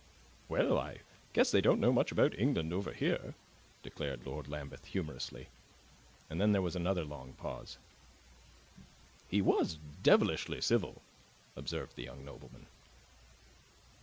[0.49, 1.01] "Well, I
[1.31, 3.35] guess they don't know much about England over here!"
[3.83, 5.49] declared Lord Lambeth humorously.
[6.27, 7.77] And then there was another long pause.
[9.29, 11.03] "He was devilish civil,"
[11.55, 12.65] observed the young nobleman.